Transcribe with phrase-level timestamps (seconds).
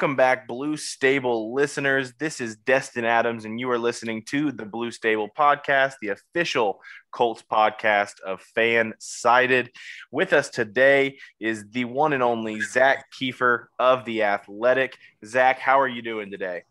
[0.00, 2.14] Welcome back, Blue Stable listeners.
[2.18, 6.80] This is Destin Adams, and you are listening to the Blue Stable podcast, the official
[7.12, 9.70] Colts podcast of Fan Sided.
[10.10, 14.96] With us today is the one and only Zak Keefer of The Athletic.
[15.22, 16.62] Zak, how are you doing today?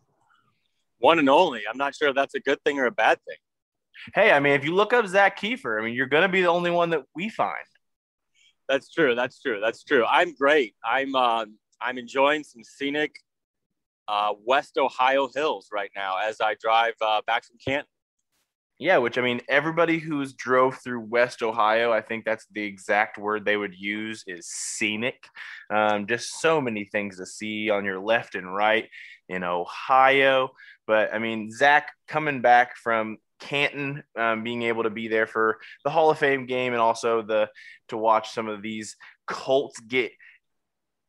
[0.98, 1.62] One and only.
[1.70, 3.38] I'm not sure if that's a good thing or a bad thing.
[4.12, 6.42] Hey, I mean, if you look up Zak Keefer, I mean, you're going to be
[6.42, 7.54] the only one that we find.
[8.68, 9.14] That's true.
[9.14, 9.60] That's true.
[9.60, 10.04] That's true.
[10.04, 10.74] I'm great.
[10.84, 11.44] I'm uh,
[11.80, 13.16] I'm enjoying some scenic
[14.08, 17.86] uh, West Ohio hills right now as I drive uh, back from Canton.
[18.80, 23.18] Yeah, which I mean, everybody who's drove through West Ohio, I think that's the exact
[23.18, 25.22] word they would use is scenic.
[25.68, 28.88] Um, just so many things to see on your left and right
[29.28, 30.52] in Ohio.
[30.86, 35.58] But I mean, Zak coming back from Canton, um, being able to be there for
[35.84, 37.50] the Hall of Fame game and also the
[37.88, 38.96] to watch some of these
[39.26, 40.10] Colts get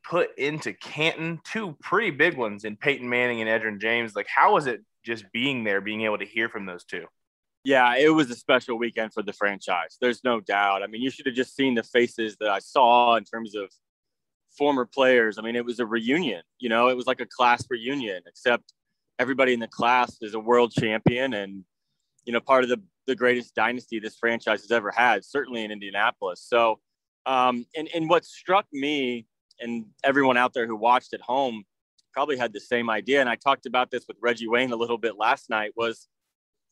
[0.04, 4.16] put into Canton, two pretty big ones in Peyton Manning and Edgerrin James.
[4.16, 7.06] Like, how was it just being there, being able to hear from those two?
[7.64, 9.98] Yeah, it was a special weekend for the franchise.
[10.02, 10.82] There's no doubt.
[10.82, 13.72] I mean, you should have just seen the faces that I saw in terms of
[14.58, 15.38] former players.
[15.38, 16.42] I mean, it was a reunion.
[16.60, 18.74] You know, it was like a class reunion, except
[19.20, 21.64] everybody in the class is a world champion and,
[22.26, 25.72] you know, part of the, the greatest dynasty this franchise has ever had, certainly in
[25.72, 26.44] Indianapolis.
[26.48, 26.80] So,
[27.28, 29.28] um, and, and what struck me
[29.62, 31.64] and everyone out there who watched at home
[32.14, 33.22] probably had the same idea.
[33.22, 36.08] And I talked about this with Reggie Wayne a little bit last night was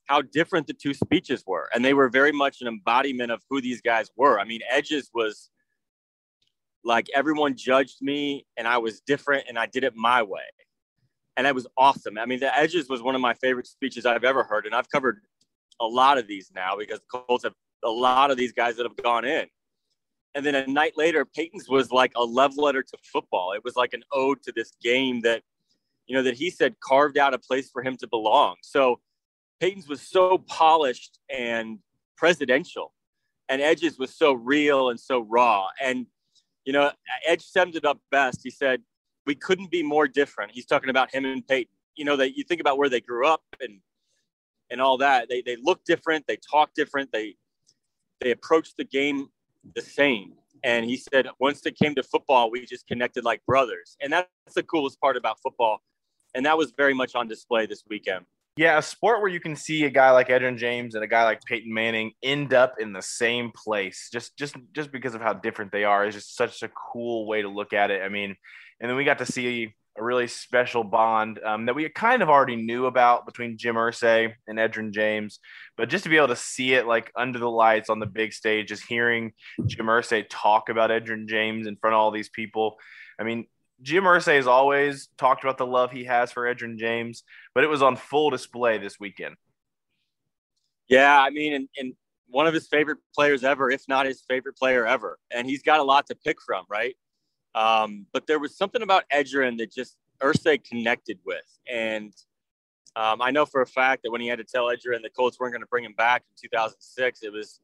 [0.05, 1.69] how different the two speeches were.
[1.73, 4.39] And they were very much an embodiment of who these guys were.
[4.39, 5.49] I mean, Edges was
[6.83, 10.41] like everyone judged me and I was different and I did it my way.
[11.37, 12.17] And that was awesome.
[12.17, 14.65] I mean, the Edges was one of my favorite speeches I've ever heard.
[14.65, 15.21] And I've covered
[15.79, 17.53] a lot of these now because the Colts have
[17.85, 19.47] a lot of these guys that have gone in.
[20.35, 23.53] And then a night later, Peyton's was like a love letter to football.
[23.53, 25.41] It was like an ode to this game that,
[26.05, 28.55] you know, that he said carved out a place for him to belong.
[28.61, 28.99] So
[29.59, 31.79] Peyton's was so polished and
[32.15, 32.93] presidential,
[33.49, 35.67] and Edge's was so real and so raw.
[35.81, 36.05] And,
[36.63, 36.91] you know,
[37.25, 38.41] Edge summed it up best.
[38.43, 38.81] He said,
[39.25, 40.51] We couldn't be more different.
[40.51, 41.71] He's talking about him and Peyton.
[41.95, 43.79] You know, that you think about where they grew up and
[44.69, 45.27] and all that.
[45.27, 47.35] They they look different, they talk different, they
[48.21, 49.29] they approach the game
[49.75, 50.33] the same.
[50.63, 53.95] And he said, once it came to football, we just connected like brothers.
[54.01, 55.81] And that's the coolest part about football.
[56.35, 58.25] And that was very much on display this weekend.
[58.57, 61.23] Yeah, a sport where you can see a guy like Edgerrin James and a guy
[61.23, 65.31] like Peyton Manning end up in the same place, just just just because of how
[65.31, 68.01] different they are, is just such a cool way to look at it.
[68.01, 68.35] I mean,
[68.81, 69.73] and then we got to see
[70.09, 74.57] really special bond um, that we kind of already knew about between Jim Irsay and
[74.57, 75.39] Edgerrin James,
[75.77, 78.33] but just to be able to see it like under the lights on the big
[78.33, 79.33] stage, just hearing
[79.67, 82.77] Jim Irsay talk about Edgerrin James in front of all these people.
[83.19, 83.45] I mean,
[83.83, 87.23] Jim Irsay has always talked about the love he has for Edgerrin James,
[87.53, 89.35] but it was on full display this weekend.
[90.87, 91.93] Yeah, I mean, and, and
[92.29, 95.19] one of his favorite players ever, if not his favorite player ever.
[95.31, 96.95] And he's got a lot to pick from, right?
[97.55, 101.45] Um, but there was something about Edgerrin that just Irsay connected with.
[101.71, 102.13] And
[102.95, 105.39] um, I know for a fact that when he had to tell Edgerrin the Colts
[105.39, 107.59] weren't going to bring him back in 2006, it was,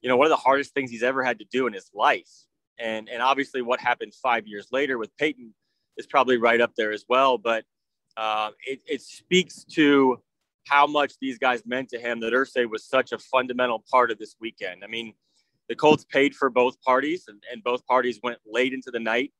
[0.00, 2.30] you know, one of the hardest things he's ever had to do in his life.
[2.78, 5.54] And, and obviously what happened five years later with Peyton
[5.96, 7.38] is probably right up there as well.
[7.38, 7.64] But
[8.16, 10.20] uh, it, it speaks to
[10.66, 14.18] how much these guys meant to him that Irsay was such a fundamental part of
[14.18, 14.82] this weekend.
[14.82, 15.14] I mean,
[15.68, 19.32] the Colts paid for both parties, and, and both parties went late into the night.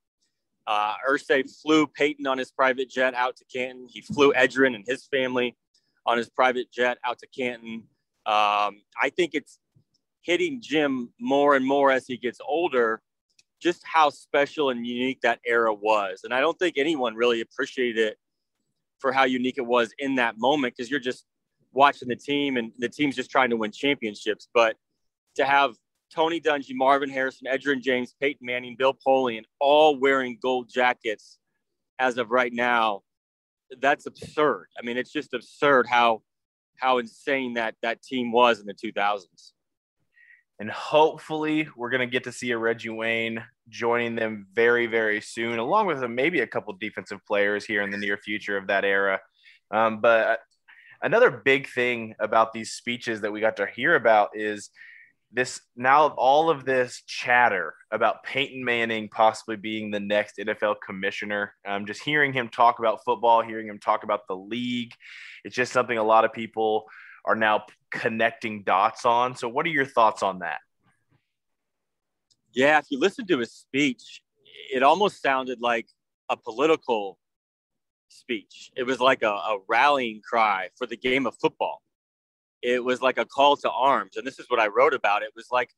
[0.67, 3.87] Uh, Irsay flew Peyton on his private jet out to Canton.
[3.89, 5.57] He flew Edgerrin and his family
[6.05, 7.85] on his private jet out to Canton.
[8.27, 9.61] Um, I think it's
[10.23, 13.01] hitting Jim more and more as he gets older,
[13.63, 16.23] just how special and unique that era was.
[16.25, 18.19] And I don't think anyone really appreciated it
[18.99, 21.25] for how unique it was in that moment because you're just
[21.73, 24.49] watching the team and the team's just trying to win championships.
[24.53, 24.77] But
[25.37, 25.75] to have
[26.17, 31.39] Tony Dungy, Marvin Harrison, Edgerrin James, Peyton Manning, Bill Polian, all wearing gold jackets
[31.99, 33.03] as of right now,
[33.83, 34.69] that's absurd.
[34.79, 36.23] I mean, it's just absurd how
[36.79, 39.53] how insane that that team was in the 2000s.
[40.59, 45.21] And hopefully, we're going to get to see a Reggie Wayne joining them very, very
[45.21, 48.85] soon, along with maybe a couple defensive players here in the near future of that
[48.87, 49.21] era.
[49.71, 50.41] Um, but
[51.03, 54.71] another big thing about these speeches that we got to hear about is
[55.37, 61.53] this now all of this chatter about Peyton Manning possibly being the next NFL commissioner.
[61.69, 64.93] Um, just hearing him talk about football, hearing him talk about the league,
[65.45, 66.87] it's just something a lot of people
[67.27, 69.37] are now connecting dots on.
[69.37, 70.61] So, what are your thoughts on that?
[72.55, 74.23] Yeah, if you listen to his speech,
[74.73, 75.87] it almost sounded like
[76.31, 77.19] a political
[78.09, 78.71] speech.
[78.75, 81.83] It was like a, a rallying cry for the game of football.
[82.63, 84.17] It was like a call to arms.
[84.17, 85.23] And this is what I wrote about.
[85.23, 85.71] It was like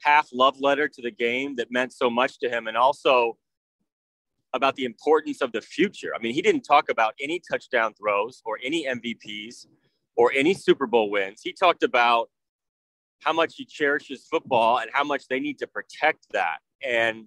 [0.00, 3.36] half love letter to the game that meant so much to him and also
[4.52, 6.12] about the importance of the future.
[6.14, 9.66] I mean, he didn't talk about any touchdown throws or any MVPs
[10.16, 11.40] or any Super Bowl wins.
[11.42, 12.30] He talked about
[13.20, 16.58] how much he cherishes football and how much they need to protect that.
[16.82, 17.26] And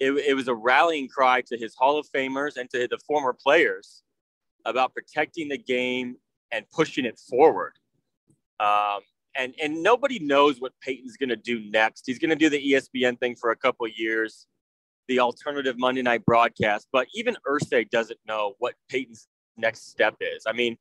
[0.00, 3.32] it, it was a rallying cry to his Hall of Famers and to the former
[3.32, 4.02] players
[4.64, 6.16] about protecting the game
[6.50, 7.74] and pushing it forward.
[8.60, 9.00] Um,
[9.36, 12.04] and and nobody knows what Peyton's going to do next.
[12.06, 14.46] He's going to do the ESPN thing for a couple years,
[15.08, 16.88] the alternative Monday night broadcast.
[16.92, 20.44] But even Irsay doesn't know what Peyton's next step is.
[20.46, 20.76] I mean,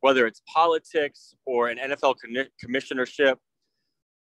[0.00, 2.16] whether it's politics or an NFL
[2.64, 3.36] commissionership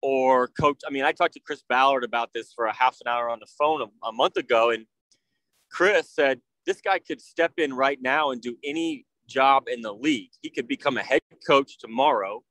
[0.02, 0.82] or coach.
[0.88, 3.40] I mean, I talked to Chris Ballard about this for a half an hour on
[3.40, 4.86] the phone a, a month ago, and
[5.72, 9.94] Chris said this guy could step in right now and do any job in the
[9.94, 10.32] league.
[10.42, 12.44] He could become a head coach tomorrow.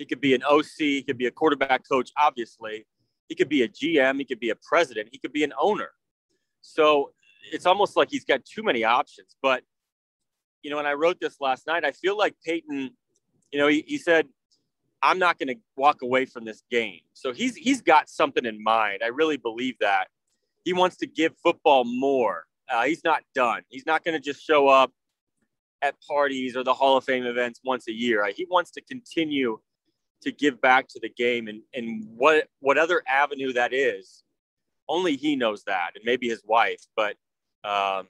[0.00, 0.64] He could be an OC.
[0.78, 2.86] He could be a quarterback coach, obviously.
[3.28, 4.18] He could be a GM.
[4.18, 5.10] He could be a president.
[5.12, 5.90] He could be an owner.
[6.62, 7.12] So
[7.52, 9.36] it's almost like he's got too many options.
[9.42, 9.62] But
[10.62, 12.90] you know, when I wrote this last night, I feel like Peyton,
[13.52, 14.26] you know, he, he said,
[15.02, 17.00] I'm not going to walk away from this game.
[17.12, 19.02] So he's he's got something in mind.
[19.04, 20.08] I really believe that.
[20.64, 22.44] He wants to give football more.
[22.70, 23.62] Uh, he's not done.
[23.68, 24.92] He's not going to just show up
[25.82, 28.26] at parties or the Hall of Fame events once a year.
[28.34, 29.58] He wants to continue
[30.22, 34.22] to give back to the game and, and what what other avenue that is.
[34.88, 36.80] Only he knows that, and maybe his wife.
[36.96, 37.16] But
[37.64, 38.08] um,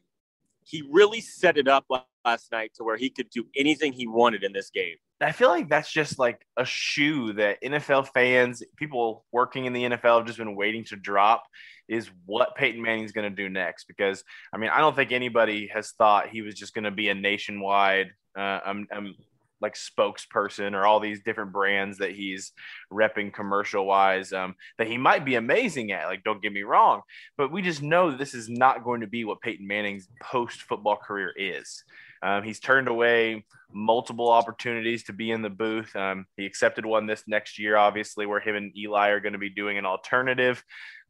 [0.62, 1.84] he really set it up
[2.24, 4.96] last night to where he could do anything he wanted in this game.
[5.22, 9.82] I feel like that's just like a shoe that NFL fans, people working in the
[9.82, 11.44] NFL have just been waiting to drop
[11.88, 13.84] is what Peyton Manning's going to do next.
[13.86, 17.10] Because, I mean, I don't think anybody has thought he was just going to be
[17.10, 19.14] a nationwide uh, um, um,
[19.60, 22.52] like spokesperson or all these different brands that he's
[22.92, 26.06] repping commercial wise um, that he might be amazing at.
[26.06, 27.02] Like, don't get me wrong,
[27.36, 30.62] but we just know that this is not going to be what Peyton Manning's post
[30.62, 31.84] football career is.
[32.22, 35.94] Um, he's turned away multiple opportunities to be in the booth.
[35.96, 39.38] Um, he accepted one this next year, obviously, where him and Eli are going to
[39.38, 40.62] be doing an alternative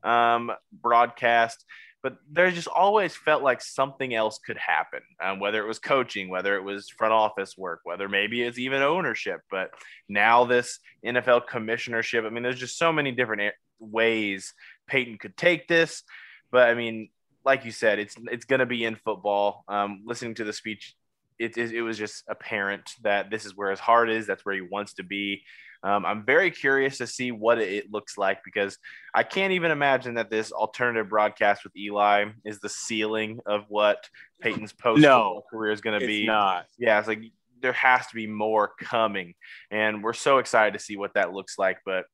[0.03, 1.65] um, broadcast
[2.03, 6.29] but there just always felt like something else could happen, um, whether it was coaching,
[6.29, 9.41] whether it was front office work, whether maybe it's even ownership.
[9.51, 9.71] But
[10.09, 14.55] now this NFL commissionership, I mean, there's just so many different ways
[14.87, 16.03] Peyton could take this.
[16.51, 17.11] But I mean,
[17.45, 19.65] like you said, it's it's going to be in football.
[19.69, 20.95] Um, listening to the speech,
[21.39, 24.27] it, it, it was just apparent that this is where his heart is.
[24.27, 25.43] That's where he wants to be.
[25.83, 28.77] Um, I'm very curious to see what it looks like because
[29.15, 34.09] I can't even imagine that this alternative broadcast with Eli is the ceiling of what
[34.43, 36.27] Peyton's post no, career is going to be.
[36.27, 36.67] Not.
[36.79, 37.23] Yeah, it's like
[37.63, 39.35] there has to be more coming,
[39.71, 41.79] and we're so excited to see what that looks like.
[41.87, 42.05] But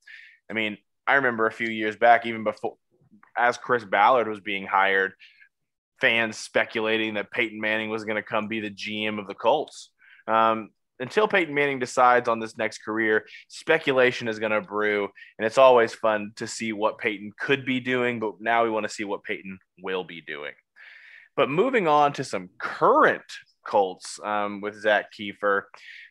[0.48, 2.76] I mean, I remember a few years back, even before
[3.36, 5.12] as Chris Ballard was being hired,
[6.00, 9.90] fans speculating that Peyton Manning was going to come be the GM of the Colts.
[10.26, 10.70] Um,
[11.00, 15.58] until Peyton Manning decides on this next career, speculation is going to brew, and it's
[15.58, 18.20] always fun to see what Peyton could be doing.
[18.20, 20.52] But now we want to see what Peyton will be doing.
[21.36, 23.22] But moving on to some current
[23.66, 25.64] Colts um, with Zak Keefer.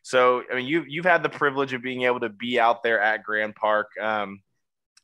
[0.04, 3.00] So, I mean, you you've had the privilege of being able to be out there
[3.00, 3.88] at Grand Park.
[4.00, 4.42] Um,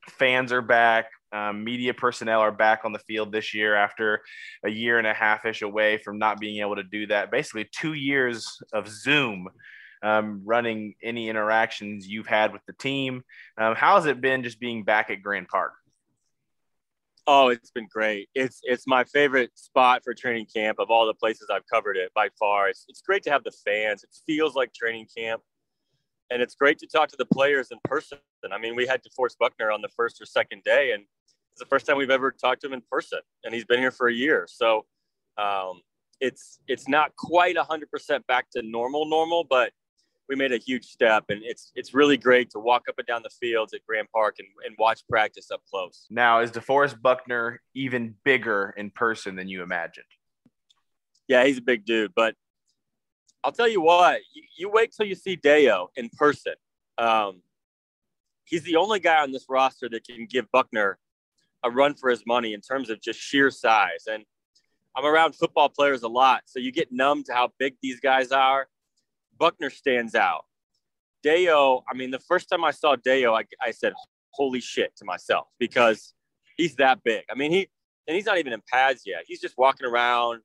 [0.09, 1.07] fans are back.
[1.33, 4.21] Um, media personnel are back on the field this year after
[4.65, 7.31] a year and a half ish away from not being able to do that.
[7.31, 9.47] Basically, two years of Zoom
[10.03, 13.23] um, running any interactions you've had with the team.
[13.57, 15.73] Um, how has it been just being back at Grand Park?
[17.27, 18.29] Oh, it's been great.
[18.33, 22.11] It's it's my favorite spot for training camp of all the places I've covered it
[22.15, 22.67] by far.
[22.67, 24.03] It's it's great to have the fans.
[24.03, 25.41] It feels like training camp,
[26.31, 28.17] and it's great to talk to the players in person.
[28.51, 31.03] I mean, we had DeForest Buckner on the first or second day, and
[31.61, 34.07] the first time we've ever talked to him in person, and he's been here for
[34.07, 34.47] a year.
[34.49, 34.85] So
[35.37, 35.81] um,
[36.19, 39.71] it's it's not quite hundred percent back to normal normal, but
[40.27, 43.21] we made a huge step, and it's it's really great to walk up and down
[43.23, 46.07] the fields at Grand Park and, and watch practice up close.
[46.09, 50.05] Now, is DeForest Buckner even bigger in person than you imagined?
[51.27, 52.35] Yeah, he's a big dude, but
[53.43, 56.53] I'll tell you what, you, you wait till you see Dayo in person.
[56.97, 57.41] Um,
[58.45, 60.97] he's the only guy on this roster that can give Buckner
[61.63, 64.07] a run for his money in terms of just sheer size.
[64.09, 64.23] And
[64.95, 68.31] I'm around football players a lot, so you get numb to how big these guys
[68.31, 68.67] are.
[69.37, 70.45] Buckner stands out.
[71.23, 73.93] Dayo, I mean, the first time I saw Dayo, I, I said,
[74.31, 76.13] holy shit to myself because
[76.57, 77.23] he's that big.
[77.29, 77.69] I mean, he,
[78.07, 79.23] and he's not even in pads yet.
[79.27, 80.41] He's just walking around.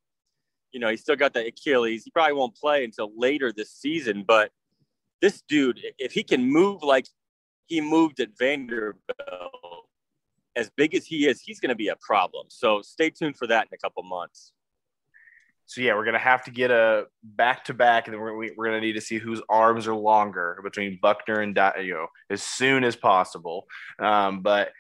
[0.73, 2.05] You know, he's still got the Achilles.
[2.05, 4.25] He probably won't play until later this season.
[4.27, 4.51] But
[5.23, 7.07] this dude, if he can move like
[7.67, 9.86] he moved at Vanderbilt,
[10.57, 12.47] as big as he is, he's going to be a problem.
[12.49, 14.53] So stay tuned for that in a couple months
[15.67, 18.67] so yeah, we're gonna have to get a back to back, and then we're, we're
[18.67, 22.95] gonna need to see whose arms are longer between Buckner and Dayo as soon as
[22.95, 23.67] possible.
[23.99, 24.71] Um, but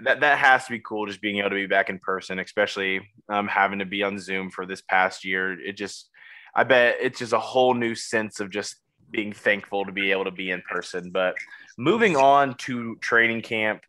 [0.00, 3.08] that that has to be cool, just being able to be back in person, especially
[3.28, 5.58] um, having to be on Zoom for this past year.
[5.58, 6.10] It just,
[6.54, 8.76] I bet it's just a whole new sense of just
[9.12, 11.12] being thankful to be able to be in person.
[11.12, 11.36] But
[11.78, 13.82] moving on to training camp.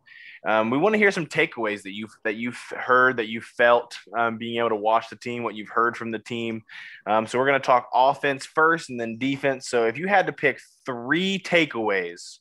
[0.46, 3.98] Um, we want to hear some takeaways that you've that you've heard, that you felt
[4.18, 6.64] um, being able to watch the team, what you've heard from the team.
[7.06, 9.68] Um, so we're going to talk offense first, and then defense.
[9.68, 12.40] So if you had to pick three takeaways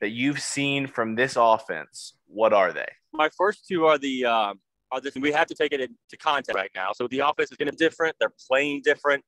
[0.00, 2.88] that you've seen from this offense, what are they?
[3.12, 5.14] My first two are the um, are this.
[5.14, 6.92] We have to take it into context right now.
[6.94, 8.16] So the offense is going to be different.
[8.18, 9.24] They're playing different.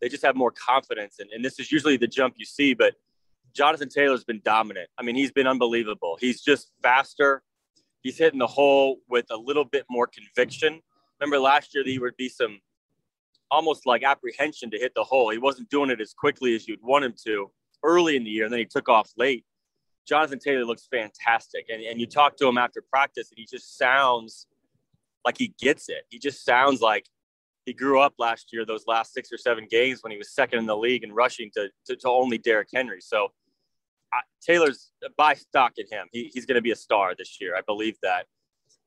[0.00, 2.94] They just have more confidence, and, and this is usually the jump you see, but.
[3.52, 4.88] Jonathan Taylor's been dominant.
[4.96, 6.16] I mean, he's been unbelievable.
[6.20, 7.42] He's just faster
[8.02, 10.80] he's hitting the hole with a little bit more conviction.
[11.20, 12.60] Remember last year, there would be some
[13.50, 15.30] almost like apprehension to hit the hole.
[15.30, 17.50] He wasn't doing it as quickly as you'd want him to
[17.82, 19.44] early in the year, and then he took off late.
[20.06, 21.66] Jonathan Taylor looks fantastic.
[21.68, 24.46] And, and you talk to him after practice, and he just sounds
[25.24, 26.04] like he gets it.
[26.08, 27.06] He just sounds like
[27.66, 30.58] he grew up last year, those last six or seven games when he was second
[30.58, 33.00] in the league and rushing to, to, to only Derrick Henry.
[33.00, 33.28] So
[34.42, 36.06] Taylor's uh, buy stock in him.
[36.12, 37.54] He, he's going to be a star this year.
[37.56, 38.26] I believe that.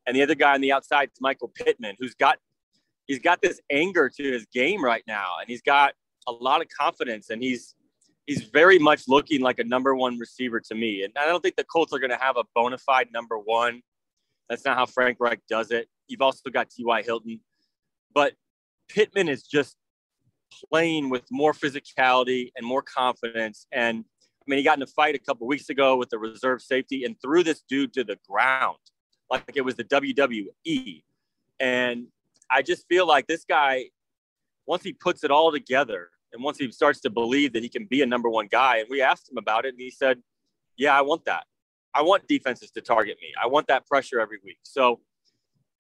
[0.06, 2.38] And the other guy on the outside is Michael Pittman, who's got
[3.08, 5.94] he's got this anger to his game right now, and he's got
[6.28, 7.76] a lot of confidence, and he's
[8.26, 11.04] he's very much looking like a number one receiver to me.
[11.04, 13.82] And I don't think the Colts are going to have a bona fide number one.
[14.50, 15.88] That's not how Frank Reich does it.
[16.08, 17.02] You've also got T.Y.
[17.04, 17.40] Hilton,
[18.14, 18.34] but
[18.90, 19.78] Pittman is just
[20.70, 24.06] playing with more physicality and more confidence and
[24.46, 27.06] I mean, he got in a fight a couple weeks ago with the reserve safety
[27.06, 28.78] and threw this dude to the ground
[29.30, 31.04] like it was the WWE.
[31.60, 32.08] And
[32.50, 33.86] I just feel like this guy,
[34.68, 37.86] once he puts it all together and once he starts to believe that he can
[37.86, 40.20] be a number one guy, and we asked him about it, and he said,
[40.78, 41.46] Yeah, I want that.
[41.94, 43.34] I want defenses to target me.
[43.42, 44.58] I want that pressure every week.
[44.64, 45.00] So,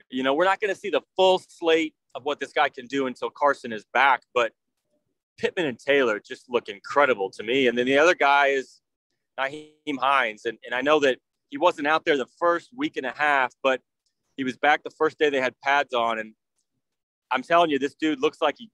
[0.09, 2.85] you know, we're not going to see the full slate of what this guy can
[2.85, 4.51] do until Carson is back, but
[5.43, 7.67] Pittman and Taylor just look incredible to me.
[7.67, 8.79] And then the other guy is
[9.37, 10.45] Nyheim Hines.
[10.45, 11.17] And, and I know that
[11.49, 13.81] he wasn't out there the first week and a half, but
[14.37, 16.17] he was back the first day they had pads on.
[16.17, 16.33] And
[17.29, 18.69] I'm telling you, this dude looks like he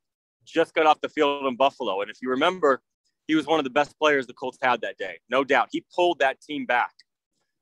[0.45, 2.01] just got off the field in Buffalo.
[2.01, 2.81] And if you remember,
[3.27, 5.69] he was one of the best players the Colts had that day, no doubt.
[5.71, 6.93] He pulled that team back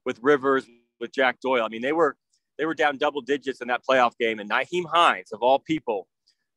[0.06, 0.66] with Rivers,
[1.00, 1.64] with Jack Doyle.
[1.64, 2.18] I mean, they were
[2.58, 6.08] they were down double digits in that playoff game, and Nyheim Hines, of all people,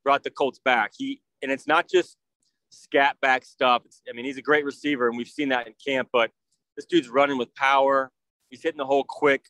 [0.05, 0.93] brought the Colts back.
[0.97, 2.17] He and it's not just
[2.71, 3.83] scat back stuff.
[4.09, 6.09] I mean, he's a great receiver, and we've seen that in camp.
[6.13, 6.31] But
[6.77, 8.11] this dude's running with power.
[8.49, 9.45] He's hitting the hole quick.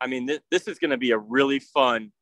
[0.00, 2.12] I mean, this, this is going to be a really fun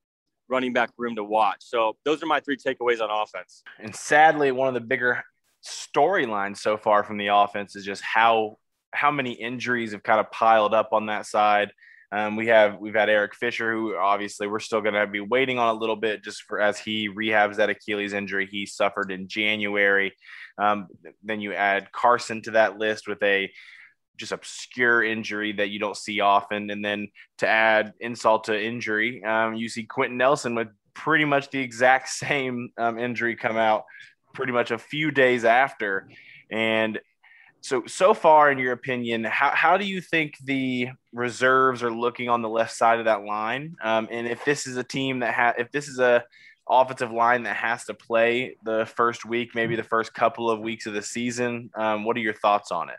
[0.49, 1.59] running back room to watch.
[1.61, 3.63] So those are my three takeaways on offense.
[3.79, 5.23] And sadly, one of the bigger
[5.65, 8.59] storylines so far from the offense is just how
[8.95, 11.73] how many injuries have kind of piled up on that side.
[12.13, 15.59] Um, we have we've had Eric Fisher, who obviously we're still going to be waiting
[15.59, 19.29] on a little bit just for as he rehabs that Achilles injury he suffered in
[19.29, 20.13] January.
[20.59, 20.89] Um,
[21.23, 23.51] then you add Carson to that list with a
[24.19, 29.25] just obscure injury that you don't see often, and then to add insult to injury,
[29.25, 33.85] um, you see Quenton Nelson with pretty much the exact same um, injury come out
[34.35, 36.11] pretty much a few days after,
[36.51, 37.01] and
[37.63, 42.29] so so far in your opinion how, how do you think the reserves are looking
[42.29, 43.77] on the left side of that line?
[43.83, 46.25] Um, and if this is a team that ha- if this is a
[46.69, 50.87] offensive line that has to play the first week maybe the first couple of weeks
[50.87, 52.99] of the season um, what are your thoughts on it?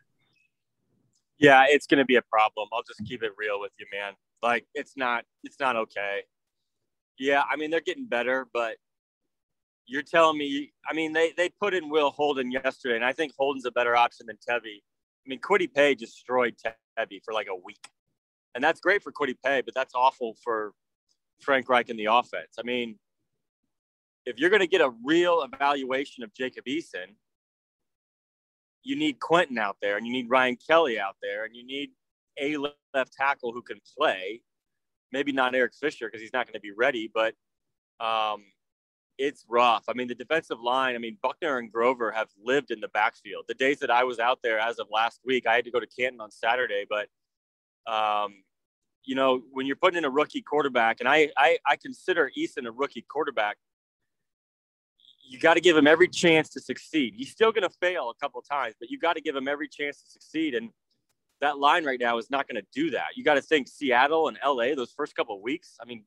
[1.37, 2.69] Yeah it's going to be a problem.
[2.71, 4.13] I'll just keep it real with you man.
[4.41, 6.21] Like it's not it's not okay.
[7.19, 8.77] Yeah i mean they're getting better but
[9.85, 13.33] you're telling me, I mean, they, they put in Will Holden yesterday, and I think
[13.37, 14.77] Holden's a better option than Tevi.
[14.77, 16.55] I mean, Kwity Paye destroyed
[16.97, 17.87] Tevi for like a week.
[18.55, 20.73] And that's great for Kwity Paye, but that's awful for
[21.41, 22.55] Frank Reich and the offense.
[22.59, 22.97] I mean,
[24.25, 27.15] if you're going to get a real evaluation of Jacob Eason,
[28.83, 31.91] you need Quenton out there, and you need Ryan Kelly out there, and you need
[32.39, 32.57] a
[32.93, 34.41] left tackle who can play.
[35.11, 37.33] Maybe not Eric Fisher because he's not going to be ready, but
[37.99, 38.43] um,
[39.17, 39.83] it's rough.
[39.87, 43.45] I mean, the defensive line, I mean, Buckner and Grover have lived in the backfield.
[43.47, 45.79] The days that I was out there as of last week, I had to go
[45.79, 47.07] to Canton on Saturday, but
[47.91, 48.43] um,
[49.03, 52.65] you know, when you're putting in a rookie quarterback, and I I, I consider Eason
[52.65, 53.57] a rookie quarterback,
[55.27, 57.13] you got to give him every chance to succeed.
[57.15, 59.67] He's still going to fail a couple times, but you got to give him every
[59.67, 60.53] chance to succeed.
[60.53, 60.69] And
[61.41, 63.07] that line right now is not going to do that.
[63.15, 65.77] You got to think Seattle and LA those first couple weeks.
[65.81, 66.03] I mean,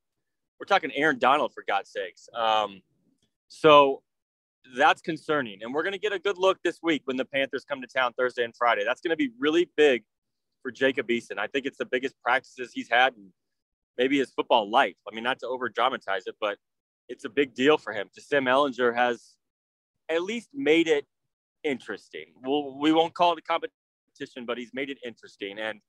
[0.58, 2.28] we're talking Aaron Donald for God's sakes.
[2.34, 2.82] Um,
[3.48, 4.02] so
[4.76, 5.62] that's concerning.
[5.62, 7.86] And we're going to get a good look this week when the Panthers come to
[7.86, 8.84] town Thursday and Friday.
[8.84, 10.02] That's going to be really big
[10.62, 11.38] for Jacob Eason.
[11.38, 13.32] I think it's the biggest practices he's had in
[13.96, 14.96] maybe his football life.
[15.10, 16.58] I mean, not to over dramatize it, but
[17.08, 18.08] it's a big deal for him.
[18.18, 19.36] Sam Ehlinger has
[20.08, 21.06] at least made it
[21.62, 22.26] interesting.
[22.42, 25.58] We'll, we won't call it a competition, but he's made it interesting.
[25.58, 25.80] And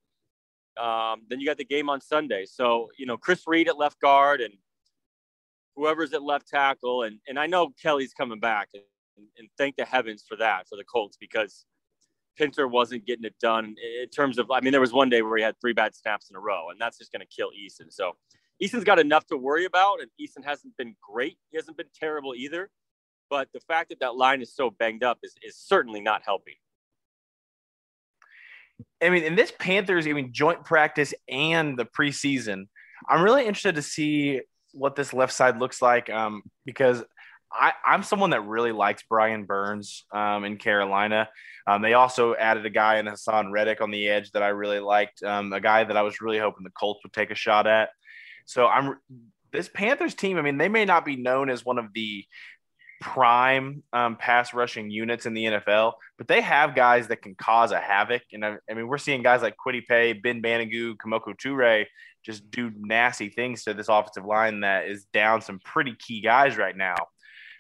[0.80, 2.46] um, then you got the game on Sunday.
[2.46, 4.54] So, you know, Chris Reed at left guard and
[5.78, 8.84] whoever's at left tackle, and and I know Kelly's coming back, and,
[9.38, 11.66] and thank the heavens for that for the Colts because
[12.38, 14.52] Pinter wasn't getting it done in terms of.
[14.52, 16.70] I mean, there was one day where he had three bad snaps in a row,
[16.72, 17.92] and that's just going to kill Eason.
[17.92, 18.14] So
[18.62, 21.38] Eason's got enough to worry about, and Eason hasn't been great.
[21.52, 22.70] He hasn't been terrible either.
[23.30, 26.56] But the fact that that line is so banged up is, is certainly not helping.
[29.02, 32.68] I mean, in this Panthers, I mean, joint practice and the preseason,
[33.10, 34.42] I'm really interested to see
[34.78, 37.04] what this left side looks like um, because
[37.52, 41.30] I, am someone that really likes Brian Burns um, in Carolina.
[41.66, 44.80] Um, they also added a guy in Haason Reddick on the edge that I really
[44.80, 47.68] liked, um, a guy that I was really hoping the Colts would take a shot
[47.68, 47.90] at.
[48.46, 48.98] So I'm
[49.52, 50.38] this Panthers team.
[50.38, 52.26] I mean, they may not be known as one of the
[53.00, 57.72] prime um, pass rushing units in the NFL, but they have guys that can cause
[57.72, 58.24] a havoc.
[58.34, 61.86] And I, I mean, we're seeing guys like Kwity Paye, Ben Banogu, Kemoko Turay
[62.28, 66.58] just do nasty things to this offensive line that is down some pretty key guys
[66.58, 66.96] right now.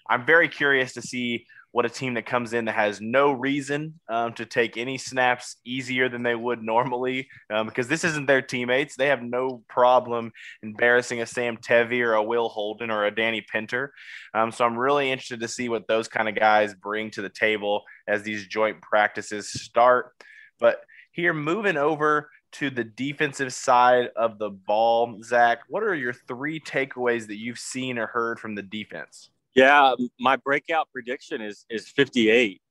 [0.09, 3.97] I'm very curious to see what a team that comes in that has no reason
[4.09, 8.41] um, to take any snaps easier than they would normally um, because this isn't their
[8.41, 8.95] teammates.
[8.95, 10.31] They have no problem
[10.63, 13.93] embarrassing a Sam Tevi or a Will Holden or a Danny Pinter.
[14.33, 17.29] Um, so I'm really interested to see what those kind of guys bring to the
[17.29, 20.11] table as these joint practices start.
[20.59, 26.13] But here, moving over to the defensive side of the ball, Zak, what are your
[26.13, 29.29] three takeaways that you've seen or heard from the defense?
[29.53, 32.61] Yeah, my breakout prediction is is 58.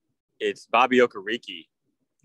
[0.41, 1.67] It's Bobby Okereke.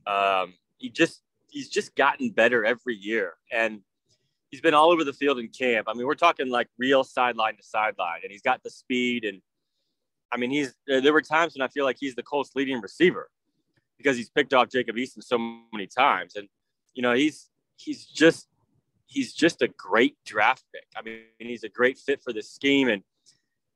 [0.07, 3.81] Um, he just he's just gotten better every year, and
[4.49, 5.87] he's been all over the field in camp.
[5.87, 9.23] I mean, we're talking like real sideline to sideline, and he's got the speed.
[9.23, 9.41] And
[10.31, 13.29] I mean, he's there were times when I feel like he's the Colts' leading receiver
[13.97, 15.37] because he's picked off Jacob Eason so
[15.71, 16.47] many times, and
[16.95, 17.50] you know he's
[17.83, 18.47] he's just
[19.07, 20.85] he's just a great draft pick.
[20.95, 23.03] I mean, he's a great fit for this scheme, and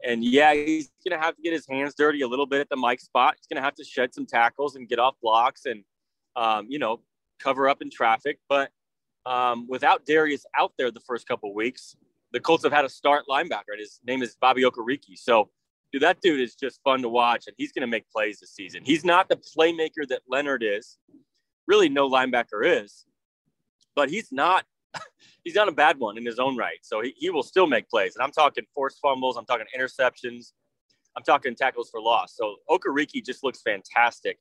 [0.03, 2.75] and yeah, he's to have to get his hands dirty a little bit at the
[2.75, 3.35] Mike spot.
[3.37, 5.83] He's to have to shed some tackles and get off blocks and,
[6.35, 7.01] um, you know,
[7.39, 8.39] cover up in traffic.
[8.49, 8.71] But
[9.25, 11.95] um, without Darius out there the first couple weeks,
[12.31, 15.17] the Colts have had a start linebacker, and his name is Bobby Okereke.
[15.17, 15.49] So
[15.91, 18.51] dude, that dude is just fun to watch, and he's going to make plays this
[18.53, 18.83] season.
[18.83, 20.97] He's not the playmaker that Leonard is.
[21.67, 23.05] Really, no linebacker is,
[23.95, 24.65] but he's not.
[25.43, 26.79] He's not a bad one in his own right.
[26.81, 28.15] So he, he will still make plays.
[28.15, 29.37] And I'm talking forced fumbles.
[29.37, 30.53] I'm talking interceptions.
[31.15, 32.35] I'm talking tackles for loss.
[32.35, 34.39] So Okereke just looks fantastic.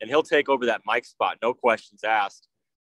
[0.00, 2.48] And he'll take over that Mike spot, no questions asked.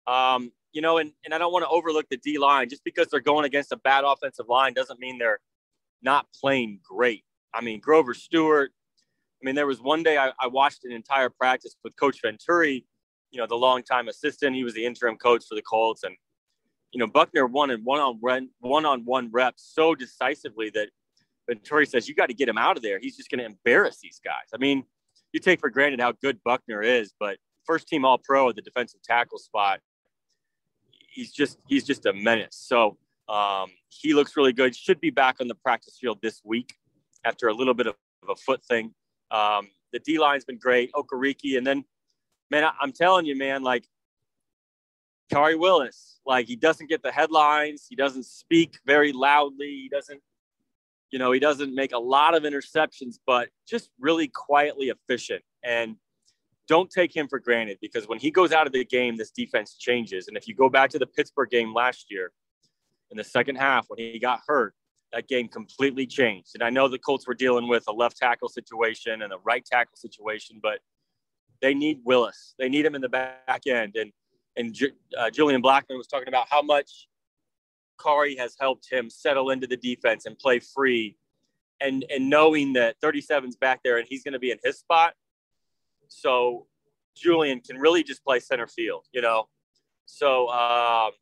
[0.06, 2.68] Um, you know, and, and I don't want to overlook the D line.
[2.68, 5.40] Just because they're going against a bad offensive line doesn't mean they're
[6.02, 7.24] not playing great.
[7.52, 8.70] I mean, Grover Stewart.
[9.42, 12.84] I mean, there was one day I, I watched an entire practice with Coach Venturi,
[13.30, 14.56] you know, the longtime assistant.
[14.56, 16.02] He was the interim coach for the Colts.
[16.02, 16.16] And,
[16.92, 20.88] you know, Buckner won in one on one on one reps so decisively that
[21.48, 22.98] Venturi says, you got to get him out of there.
[23.00, 24.48] He's just going to embarrass these guys.
[24.54, 24.84] I mean,
[25.32, 28.62] you take for granted how good Buckner is, but first team all pro at the
[28.62, 29.80] defensive tackle spot,
[30.90, 32.56] he's just, he's just a menace.
[32.56, 34.74] So um, he looks really good.
[34.74, 36.74] Should be back on the practice field this week
[37.24, 38.92] after a little bit of, of a foot thing.
[39.30, 40.90] Um, the D line's been great.
[40.92, 41.56] Okereke.
[41.56, 41.84] And then,
[42.50, 43.84] man, I, I'm telling you, man, like
[45.32, 47.86] Khari Willis, like he doesn't get the headlines.
[47.88, 49.66] He doesn't speak very loudly.
[49.66, 50.20] He doesn't,
[51.10, 55.42] you know, he doesn't make a lot of interceptions, but just really quietly efficient.
[55.64, 55.96] And
[56.68, 59.76] don't take him for granted because when he goes out of the game, this defense
[59.76, 60.28] changes.
[60.28, 62.32] And if you go back to the Pittsburgh game last year
[63.10, 64.74] in the second half when he got hurt,
[65.12, 66.50] that game completely changed.
[66.54, 69.64] And I know the Colts were dealing with a left tackle situation and a right
[69.64, 70.78] tackle situation, but
[71.60, 72.54] they need Willis.
[72.58, 73.96] They need him in the back end.
[73.96, 74.12] And
[74.56, 74.76] and
[75.16, 77.08] uh, Julian Blackmon was talking about how much
[77.98, 81.16] Khari has helped him settle into the defense and play free,
[81.80, 85.14] and and knowing that 37's back there and he's going to be in his spot,
[86.08, 86.66] so
[87.16, 89.48] Julian can really just play center field, you know.
[90.06, 91.12] So um,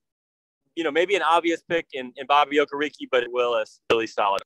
[0.75, 4.41] you know, maybe an obvious pick in, in Bobby Okereke, but Willis really solid.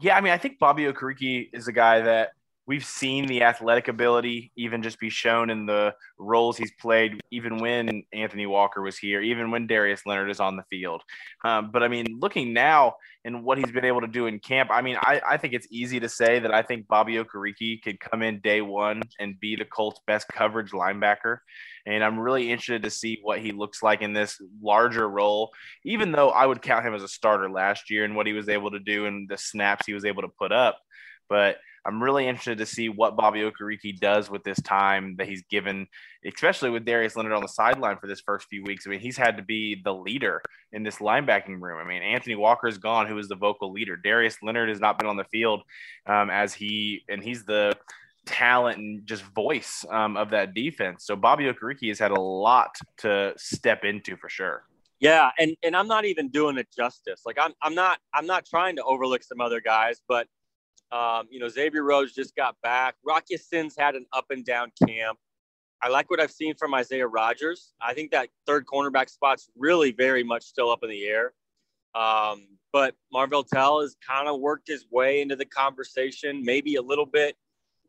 [0.00, 2.32] Yeah, I mean, I think Bobby Okereke is a guy that
[2.70, 7.58] we've seen the athletic ability even just be shown in the roles he's played, even
[7.58, 11.02] when Anthony Walker was here, even when Darius Leonard is on the field.
[11.44, 14.70] Um, but I mean, looking now and what he's been able to do in camp,
[14.72, 17.98] I mean, I, I think it's easy to say that I think Bobby Okereke could
[17.98, 21.38] come in day one and be the Colts' best coverage linebacker
[21.86, 25.50] and I'm really interested to see what he looks like in this larger role.
[25.84, 28.48] Even though I would count him as a starter last year and what he was
[28.48, 30.78] able to do and the snaps he was able to put up,
[31.28, 35.42] but I'm really interested to see what Bobby Okereke does with this time that he's
[35.50, 35.86] given,
[36.24, 38.86] especially with Darius Leonard on the sideline for this first few weeks.
[38.86, 41.78] I mean, he's had to be the leader in this linebacking room.
[41.78, 43.96] I mean, Anthony Walker is gone, who is the vocal leader.
[43.96, 45.62] Darius Leonard has not been on the field
[46.06, 47.74] um, as he, and he's the
[48.26, 51.04] talent and just voice um, of that defense.
[51.06, 54.64] So Bobby Okereke has had a lot to step into for sure.
[55.00, 57.22] Yeah, and and I'm not even doing it justice.
[57.24, 60.26] Like I'm I'm not I'm not trying to overlook some other guys, but
[60.92, 62.96] um, you know Xavier Rhodes just got back.
[63.04, 65.18] Rocky Ya-Sin's had an up and down camp.
[65.82, 67.72] I like what I've seen from Isaiah Rodgers.
[67.80, 71.32] I think that third cornerback spot's really very much still up in the air.
[71.94, 76.82] Um, but Marvell Tell has kind of worked his way into the conversation, maybe a
[76.82, 77.36] little bit.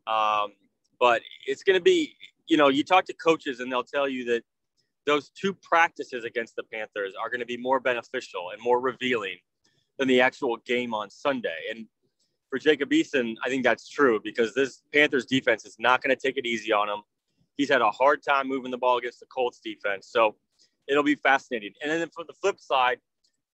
[0.06, 0.52] Um,
[0.98, 2.16] but it's going to be,
[2.48, 4.42] you know, you talk to coaches and they'll tell you that
[5.06, 9.36] those two practices against the Panthers are going to be more beneficial and more revealing
[9.98, 11.58] than the actual game on Sunday.
[11.70, 11.86] And
[12.52, 16.20] for Jacob Eason, I think that's true because this Panthers defense is not going to
[16.20, 16.98] take it easy on him.
[17.56, 20.08] He's had a hard time moving the ball against the Colts defense.
[20.10, 20.36] So
[20.86, 21.72] it'll be fascinating.
[21.82, 22.98] And then for the flip side,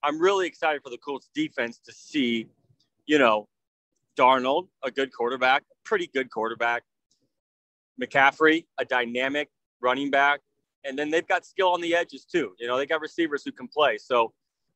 [0.03, 2.49] I'm really excited for the Colts defense to see,
[3.07, 3.49] you know,
[4.19, 6.83] Darnold, a good quarterback, pretty good quarterback.
[8.03, 9.49] McCaffrey, a dynamic
[9.81, 10.41] running back.
[10.85, 12.53] And then they've got skill on the edges too.
[12.59, 13.97] You know, they got receivers who can play.
[13.99, 14.33] So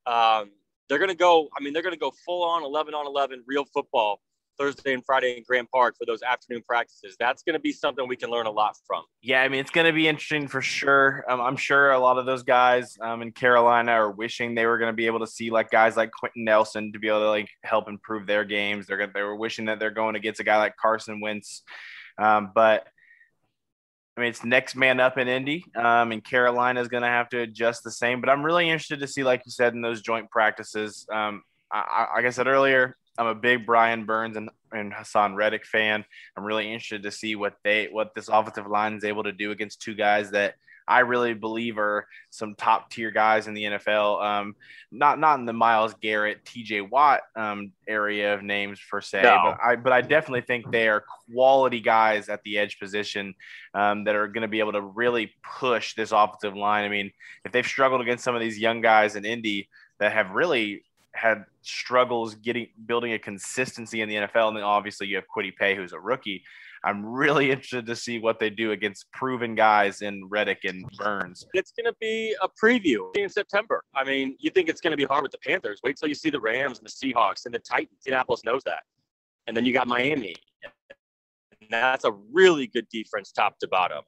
[0.06, 0.52] um,
[0.92, 3.44] they're going to go, I mean, they're going to go full on 11 on 11
[3.46, 4.20] real football
[4.59, 7.16] Thursday and Friday in Grand Park for those afternoon practices.
[7.18, 9.05] That's going to be something we can learn a lot from.
[9.22, 11.24] Yeah, I mean, it's going to be interesting for sure.
[11.31, 14.76] Um, I'm sure a lot of those guys um, in Carolina are wishing they were
[14.76, 17.31] going to be able to see like guys like Quenton Nelson to be able to
[17.31, 18.87] like help improve their games.
[18.87, 21.62] They're gonna, they were wishing that they're going against a guy like Carson Wentz,
[22.18, 22.87] um, but.
[24.16, 27.31] I mean, it's next man up in Indy, um, and Carolina is going to have
[27.31, 28.20] to adjust the same.
[28.20, 31.07] But I'm really interested to see, like you said, in those joint practices.
[31.11, 35.64] Um, I, like I said earlier, I'm a big Brian Burns and, and Haason Reddick
[35.64, 36.05] fan.
[36.37, 39.51] I'm really interested to see what they what this offensive line is able to do
[39.51, 40.55] against two guys that
[40.87, 44.23] I really believe are some top tier guys in the NFL.
[44.23, 44.57] Um,
[44.90, 46.83] not not in the Myles Garrett, T.J.
[46.83, 49.38] Watt um, area of names per se, no.
[49.45, 53.35] but I but I definitely think they are quality guys at the edge position
[53.75, 56.85] um, that are going to be able to really push this offensive line.
[56.85, 57.12] I mean,
[57.45, 59.68] if they've struggled against some of these young guys in Indy
[59.99, 60.83] that have really
[61.14, 64.49] had struggles getting building a consistency in the NFL.
[64.49, 66.42] And then obviously you have Kwity Paye, who's a rookie.
[66.85, 71.47] I'm really interested to see what they do against proven guys in Reddick and Burns.
[71.55, 73.83] It's going to be a preview in September.
[73.95, 75.81] I mean, you think it's going to be hard with the Panthers.
[75.85, 77.99] Wait till you see the Rams and the Seahawks and the Titans.
[78.07, 78.83] Indianapolis knows that.
[79.47, 80.35] And then you got Miami.
[80.64, 84.03] And that's a really good defense top to bottom.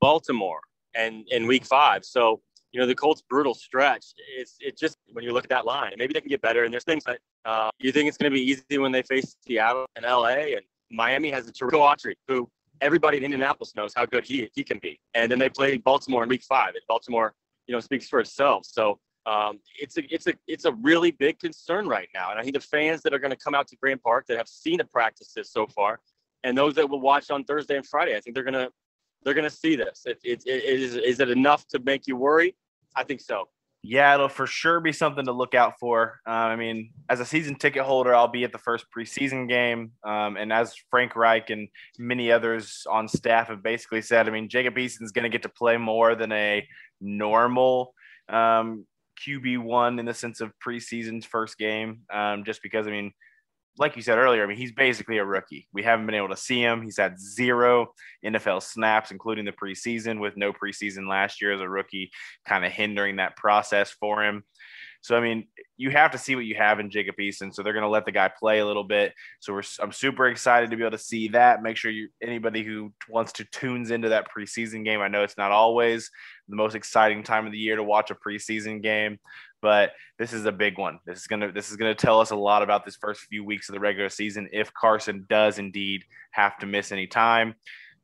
[0.00, 0.60] Baltimore
[0.94, 2.04] and in week five.
[2.04, 2.40] So,
[2.72, 4.06] you know, the Colts brutal stretch.
[4.36, 6.64] It's it just when you look at that line, maybe they can get better.
[6.64, 9.36] And there's things that uh, you think it's going to be easy when they face
[9.46, 12.48] Seattle and LA and Miami has a terrific Autry, who
[12.80, 15.00] everybody in Indianapolis knows how good he he can be.
[15.14, 17.34] And then they play Baltimore in Week Five, and Baltimore,
[17.66, 18.66] you know, speaks for itself.
[18.66, 22.30] So um, it's a it's a it's a really big concern right now.
[22.30, 24.36] And I think the fans that are going to come out to Grand Park that
[24.36, 26.00] have seen the practices so far,
[26.44, 28.68] and those that will watch on Thursday and Friday, I think they're gonna
[29.24, 30.02] they're gonna see this.
[30.06, 32.54] It, it, it is is it enough to make you worry?
[32.94, 33.48] I think so
[33.88, 36.20] yeah, it'll for sure be something to look out for.
[36.26, 39.92] Uh, I mean, as a season ticket holder, I'll be at the first preseason game.
[40.04, 44.48] Um, and as Frank Reich and many others on staff have basically said, I mean,
[44.48, 46.66] Jacob Eason's going to get to play more than a
[47.00, 47.94] normal
[48.28, 48.86] um,
[49.24, 53.12] QB1 in the sense of preseason's first game, um, just because, I mean,
[53.78, 55.68] like you said earlier, I mean, he's basically a rookie.
[55.72, 56.82] We haven't been able to see him.
[56.82, 57.92] He's had zero
[58.24, 62.10] NFL snaps, including the preseason, with no preseason last year as a rookie,
[62.46, 64.44] kind of hindering that process for him.
[65.06, 67.54] So, I mean, you have to see what you have in Jacob Eason.
[67.54, 69.12] So they're going to let the guy play a little bit.
[69.38, 71.62] So we're, I'm super excited to be able to see that.
[71.62, 75.00] Make sure you, anybody who wants to tunes into that preseason game.
[75.00, 76.10] I know it's not always
[76.48, 79.20] the most exciting time of the year to watch a preseason game,
[79.62, 80.98] but this is a big one.
[81.06, 83.68] This is gonna this is gonna tell us a lot about this first few weeks
[83.68, 87.54] of the regular season if Carson does indeed have to miss any time.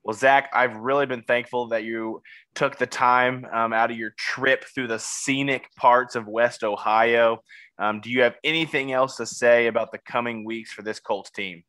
[0.05, 2.23] Well, Zak, I've really been thankful that you
[2.55, 7.43] took the time um, out of your trip through the scenic parts of West Ohio.
[7.79, 11.31] Um, do you have anything else to say about the coming weeks for this Colts
[11.31, 11.63] team?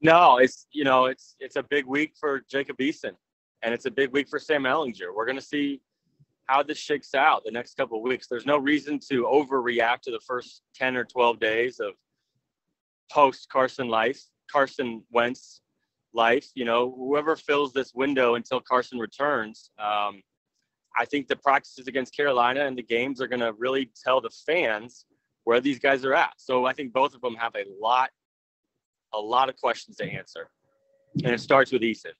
[0.00, 3.12] No, it's you know it's it's a big week for Jacob Eason,
[3.62, 5.14] and it's a big week for Sam Ehlinger.
[5.14, 5.80] We're going to see
[6.46, 8.26] how this shakes out the next couple of weeks.
[8.26, 11.92] There's no reason to overreact to the first 10 or 12 days of
[13.10, 14.20] post Carson life,
[14.50, 15.60] Carson Wentz
[16.14, 16.48] life.
[16.54, 20.22] You know, whoever fills this window until Carson returns, um,
[20.98, 24.30] I think the practices against Carolina and the games are going to really tell the
[24.46, 25.06] fans
[25.44, 26.32] where these guys are at.
[26.36, 28.10] So I think both of them have a lot,
[29.14, 30.50] a lot of questions to answer.
[31.24, 32.12] And it starts with Eason.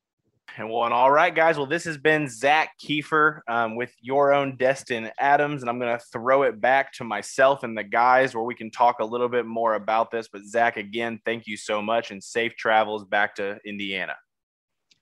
[0.56, 1.56] And well, and all right, guys.
[1.56, 5.96] Well, this has been Zak Keefer um, with your own Destin Adams, and I'm going
[5.96, 9.28] to throw it back to myself and the guys where we can talk a little
[9.28, 10.28] bit more about this.
[10.28, 14.16] But Zak, again, thank you so much, and safe travels back to Indiana.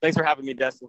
[0.03, 0.89] Thanks for having me, Destin.